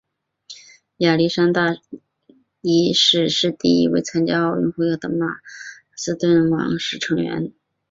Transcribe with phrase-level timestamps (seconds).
[0.97, 1.75] 亚历山大
[2.61, 5.27] 一世是第一位参加奥运会的马
[5.95, 7.53] 其顿王室成员。